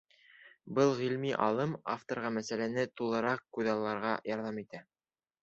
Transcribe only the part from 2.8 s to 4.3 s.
тулыраҡ күҙалларға